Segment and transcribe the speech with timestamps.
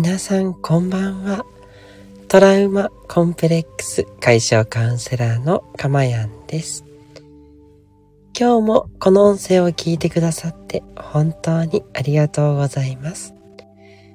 [0.00, 1.44] 皆さんこんばんは。
[2.28, 6.84] トラウマコンプレックス解消カウンセラーのかまやんです。
[8.38, 13.34] 今日もこの音声を聞いてくださって本当にありがとうございます。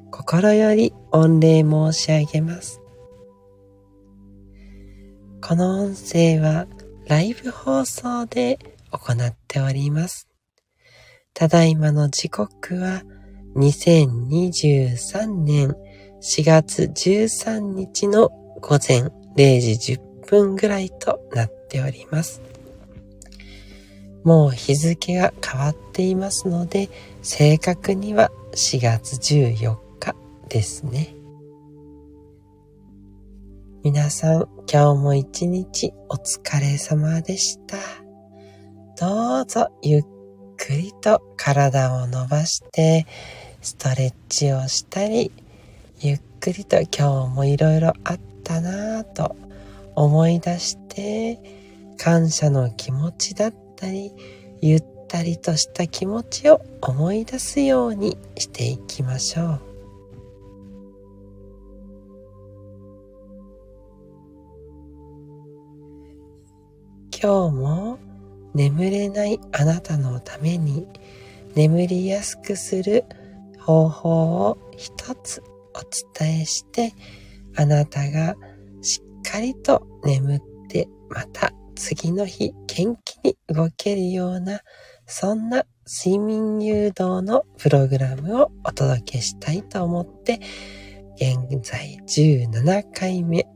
[0.10, 2.79] 心より御礼申し上げます。
[5.42, 6.65] この音声は
[7.07, 8.57] ライブ放送で
[8.89, 10.29] 行っております。
[11.34, 13.04] ただいまの時刻は
[13.56, 15.75] 2023年
[16.21, 18.30] 4月13日の
[18.61, 22.42] 午前0時10分ぐらいとなっております。
[24.24, 26.89] もう日付が変わっていますので、
[27.21, 30.16] 正確には4月14日
[30.50, 31.14] ですね。
[33.83, 37.77] 皆さん、今日も一日お疲れ様でした。
[38.97, 40.03] どうぞゆっ
[40.55, 43.05] くりと体を伸ばして、
[43.64, 45.31] ストレッチをしたり、
[46.02, 49.38] ゆっくりと今日もいろいろあったなぁと
[49.95, 51.39] 思い出して、
[51.97, 54.11] 感謝の気持ちだったり、
[54.61, 59.61] ゆったりとした気持ちを思い出すようにしていきましょう。
[67.11, 68.00] 今日も
[68.53, 70.86] 眠れないあなたのために
[71.55, 73.05] 眠りやすくする
[73.64, 75.42] 方法を一つ
[75.73, 76.94] お伝えして、
[77.56, 78.36] あなたが
[78.81, 84.61] しっかりと眠ってまた次の日元気に動けるような、
[85.05, 90.39] そんな睡眠誘導のプログラムをお届けしたいと思って、
[91.16, 93.48] 現在17回目、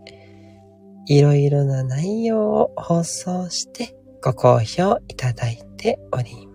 [1.08, 6.47] いろいろな内容を放送してご好評いただいております。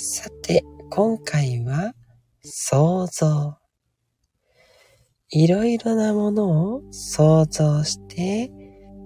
[0.00, 1.92] さて、今回は
[2.44, 3.56] 想像。
[5.30, 8.48] いろいろなものを想像して、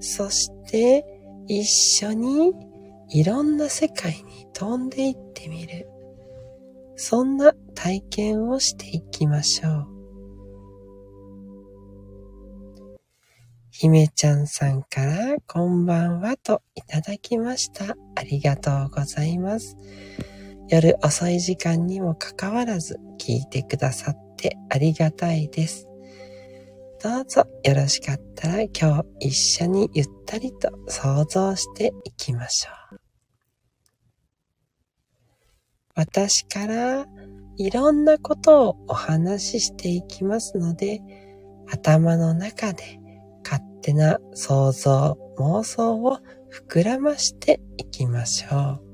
[0.00, 1.02] そして
[1.48, 2.52] 一緒に
[3.08, 5.88] いろんな世界に飛んでいってみる。
[6.96, 9.88] そんな体験をしていきましょう。
[13.70, 17.96] 姫ちゃんさんからこんばんはといただきました。
[18.14, 19.78] ありがとうございます。
[20.68, 25.86] 夜遅い時間にもかかわらず聞いてくださってありがたいです。
[27.02, 33.00] どうぞよろしかったら今日一緒にゆったりと想像していきましょう。
[35.94, 37.06] 私から
[37.58, 41.00] いろんなことをお話ししていきますので、
[41.70, 42.98] 頭の中で
[43.44, 46.18] 勝手な想像、妄想を
[46.68, 48.91] 膨らましていきましょう。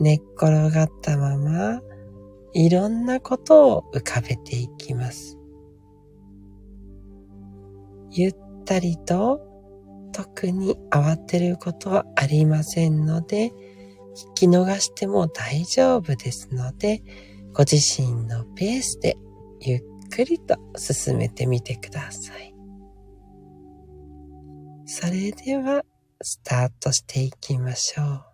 [0.00, 1.80] 寝っ転がったまま、
[2.54, 5.38] いろんなことを浮かべていきます。
[8.10, 9.40] ゆったりと、
[10.12, 13.52] 特に慌てることはありませんので、
[14.14, 17.02] 聞き逃しても大丈夫ですので、
[17.54, 19.16] ご自身のペースで
[19.60, 22.54] ゆっくりと進めてみてください。
[24.84, 25.84] それでは、
[26.20, 28.31] スタートしていきましょう。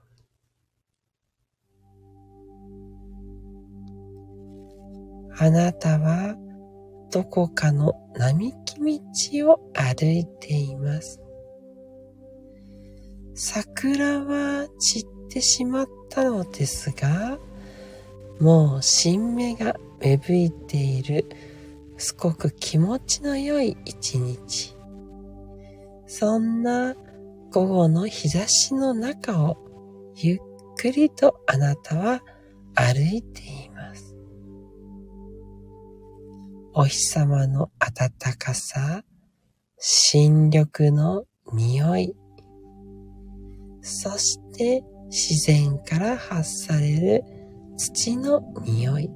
[5.40, 6.36] あなたは
[7.12, 9.00] どこかの並木
[9.34, 11.20] 道を歩いています。
[13.34, 17.38] 桜は散ってしまったのですが、
[18.40, 21.24] もう新芽が芽吹いている
[21.96, 24.74] すごく気持ちの良い一日。
[26.06, 26.96] そんな
[27.52, 29.56] 午後の日差しの中を
[30.16, 30.38] ゆっ
[30.76, 32.22] くりとあなたは
[32.74, 33.57] 歩いています。
[36.80, 39.02] お日様の暖かさ、
[39.78, 42.14] 新緑の匂い、
[43.82, 47.24] そして自然から発される
[47.76, 49.10] 土の匂い。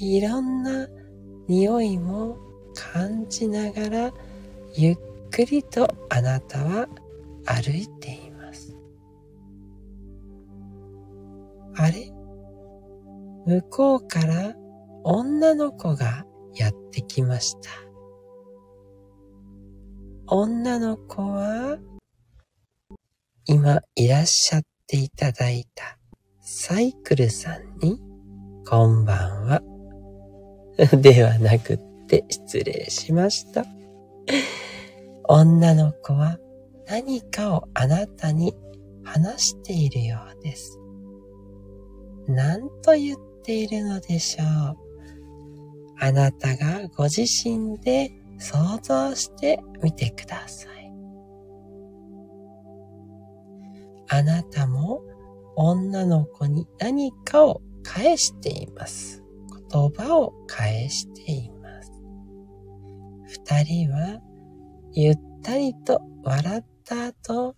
[0.00, 0.86] いろんな
[1.48, 2.36] 匂いも
[2.76, 4.12] 感じながら
[4.76, 4.96] ゆっ
[5.32, 6.86] くりとあなたは
[7.46, 8.11] 歩いて
[13.44, 14.54] 向こうから
[15.02, 16.24] 女の子が
[16.54, 17.70] やってきました。
[20.28, 21.78] 女の子は
[23.44, 25.98] 今いらっしゃっていただいた
[26.40, 28.00] サイクルさんに
[28.68, 29.62] こんばんは。
[31.02, 33.66] ではなくって失礼しました。
[35.28, 36.38] 女の子は
[36.86, 38.54] 何かをあなたに
[39.02, 40.78] 話しているようです。
[42.28, 44.76] 何と言ってているのでしょう。
[45.98, 50.92] あなたがご自身で想像してみてください。
[54.08, 55.02] あなたも
[55.56, 59.22] 女の子に何かを返しています。
[59.72, 61.92] 言葉を返しています。
[63.26, 64.20] 二人は
[64.92, 67.56] ゆったりと笑った後、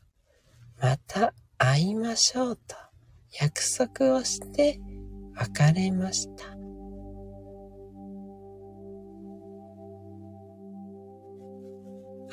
[0.81, 2.77] また会いましょうと
[3.41, 4.81] 約束をして
[5.37, 6.55] 別れました。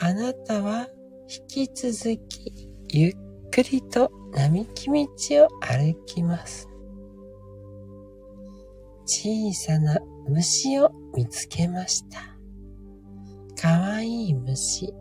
[0.03, 0.87] あなたは
[1.29, 3.13] 引き続きゆっ
[3.51, 6.67] くりと並木道を歩きます。
[9.05, 12.19] 小さな虫を見つけました。
[13.61, 14.93] かわいい虫。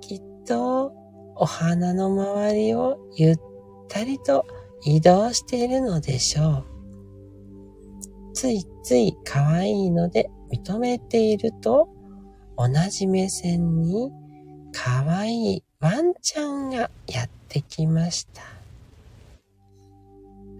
[0.00, 0.92] きっと
[1.36, 3.36] お花の周りをゆっ
[3.88, 4.44] たりと
[4.82, 6.64] 移動しているのでしょう。
[8.34, 11.88] ついつい可愛いので認めていると
[12.56, 14.10] 同じ目線に
[14.72, 18.42] 可愛いワンちゃんがやってきました。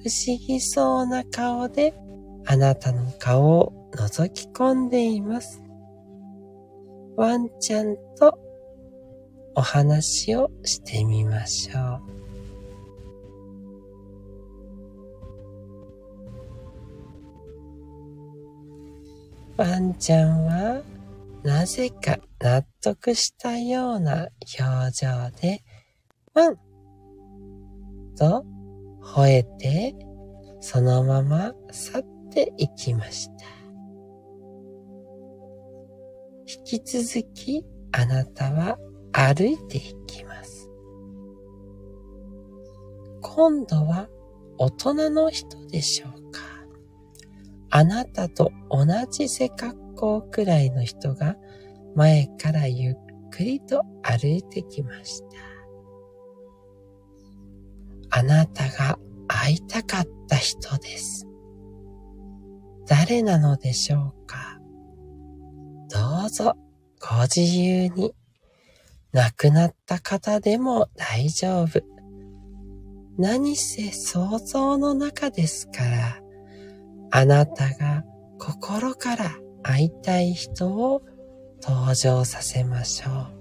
[0.02, 1.94] 不思議そうな顔で
[2.46, 5.62] あなたの顔を覗き込んでいます。
[7.16, 8.38] ワンちゃんと
[9.55, 12.19] お話をしてみましょう。
[19.61, 20.81] ワンちゃんは
[21.43, 24.29] なぜか納得したような
[24.59, 25.62] 表情で、
[26.33, 26.57] ワン
[28.17, 28.47] と
[29.03, 29.95] 吠えて、
[30.61, 32.03] そのまま去っ
[32.33, 33.45] ていきました。
[36.47, 37.62] 引き続き
[37.93, 38.79] あなたは
[39.12, 40.71] 歩いていきます。
[43.21, 44.09] 今度は
[44.57, 46.19] 大人の人でしょうか
[47.70, 51.37] あなたと同じ背格好くらいの人が
[51.94, 52.94] 前からゆっ
[53.31, 55.22] くりと歩いてきまし
[58.11, 58.19] た。
[58.19, 61.26] あなたが会いたかった人です。
[62.87, 64.58] 誰なのでしょうか？
[65.88, 66.56] どうぞ
[67.00, 68.12] ご自由に
[69.12, 71.82] 亡くなった方でも大丈夫。
[73.16, 76.20] 何せ想像の中ですから、
[77.11, 78.05] あなたが
[78.39, 81.03] 心から会いたい人を
[81.62, 83.41] 登場させましょう。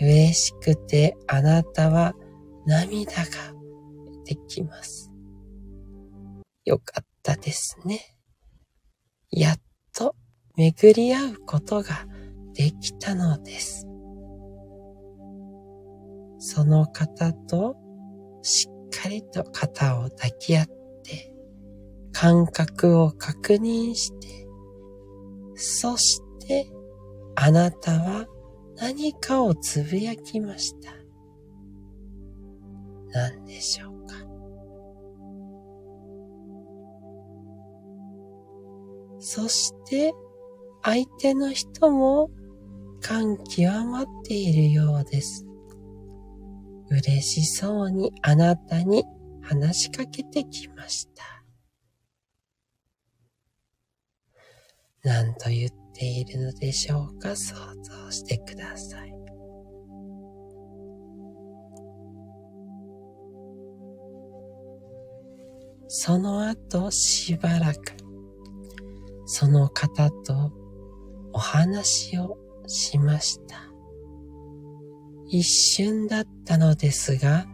[0.00, 2.14] 嬉しくてあなたは
[2.66, 3.26] 涙が
[4.24, 5.10] 出てきます。
[6.64, 8.16] よかったですね。
[9.30, 9.56] やっ
[9.94, 10.14] と
[10.56, 12.06] 巡り合うことが
[12.54, 13.86] できたのです。
[16.38, 17.76] その方と
[18.42, 18.68] し
[19.02, 20.66] かりと肩を抱き合っ
[21.02, 21.34] て、
[22.12, 24.46] 感覚を確認して、
[25.56, 26.70] そして
[27.34, 28.26] あなたは
[28.76, 30.92] 何かをつぶやきました。
[33.10, 34.14] 何でしょうか？
[39.18, 40.14] そして
[40.82, 42.30] 相手の人も
[43.00, 45.44] 感極まっているようです。
[46.92, 49.04] 嬉しそうにあなたに
[49.40, 51.24] 話しかけてきました。
[55.02, 59.14] 何と言っているのでしょうか想像してください。
[65.88, 67.96] その後しばらく
[69.24, 70.52] その方と
[71.32, 73.71] お話をしました。
[75.34, 77.46] 一瞬だったのですが、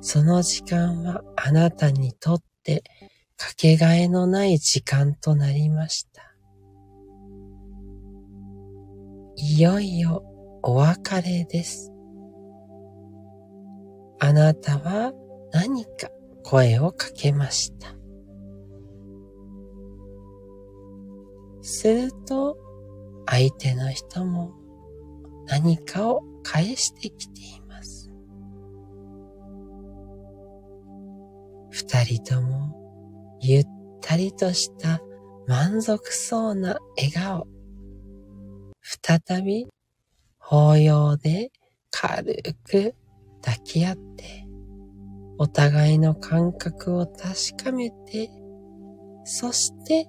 [0.00, 2.84] その時間はあなたにとって
[3.36, 6.22] かけがえのない時間となりました。
[9.34, 10.22] いよいよ
[10.62, 11.92] お別れです。
[14.20, 15.12] あなたは
[15.50, 16.10] 何か
[16.44, 17.96] 声をかけました。
[21.62, 22.56] すると
[23.26, 24.52] 相手の人も
[25.46, 28.10] 何かを返してきています。
[31.68, 33.64] 二人ともゆっ
[34.00, 35.02] たりとした
[35.46, 37.46] 満足そうな笑顔。
[38.82, 39.68] 再び
[40.38, 41.52] 抱擁で
[41.90, 42.94] 軽く
[43.42, 44.46] 抱き合って、
[45.36, 48.30] お互いの感覚を確かめて、
[49.24, 50.08] そして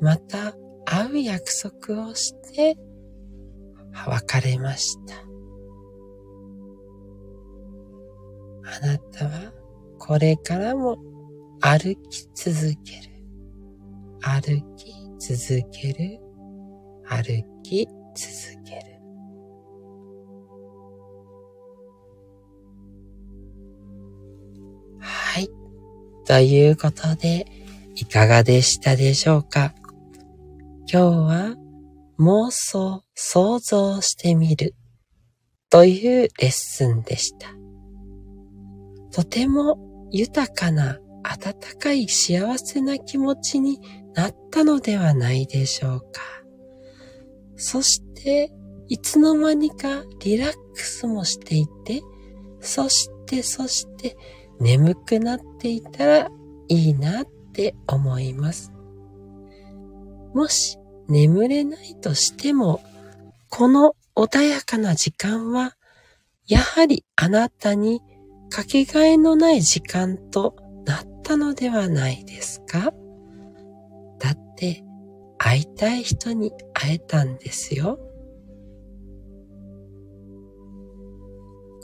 [0.00, 2.76] また会う約束をして
[3.94, 5.14] は別れました。
[8.66, 9.52] あなたは
[9.98, 10.98] これからも
[11.60, 13.14] 歩き続ける。
[14.20, 16.20] 歩き続ける。
[17.06, 18.80] 歩き続ける。
[24.98, 25.48] はい。
[26.26, 27.46] ということで、
[27.94, 29.74] いかがでしたでしょうか？
[30.86, 31.56] 今日は
[32.18, 34.74] 妄想、想像してみる
[35.70, 37.48] というレッスンでした。
[39.10, 43.80] とても豊かな温かい幸せな気持ちに
[44.14, 46.20] なったのではないでしょうか。
[47.56, 48.52] そして、
[48.88, 52.02] いつの間にかリラックスもしていて、
[52.60, 54.16] そしてそして
[54.60, 56.28] 眠くなっていたら
[56.68, 58.72] いいなって思います。
[60.34, 62.82] もし眠れないとしても、
[63.50, 65.76] この穏やかな時間は、
[66.46, 68.00] やはりあなたに
[68.50, 72.92] かけがえのない時間となったのではないですか？
[74.18, 74.84] だって、
[75.38, 77.98] 会いたい人に会えたんですよ。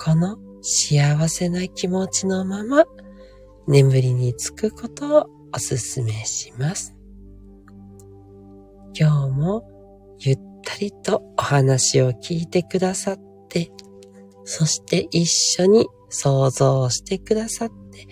[0.02, 2.84] この幸せな気持ちのまま
[3.66, 6.94] 眠りにつくことをお勧めします。
[8.94, 9.64] 今日も
[10.18, 13.18] ゆったりとお話を聞いてくださっ
[13.48, 13.70] て、
[14.44, 18.06] そして一緒に想像してくださって、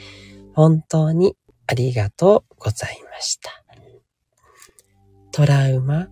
[0.54, 3.50] 本当にありがとうございました。
[5.32, 6.08] トラウマ、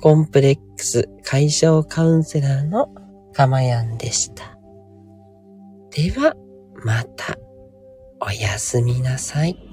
[0.00, 2.88] コンプレックス解消カウンセラーの
[3.32, 4.58] かまやんでした。
[5.90, 6.34] では、
[6.84, 7.36] また、
[8.20, 9.69] おやすみなさい。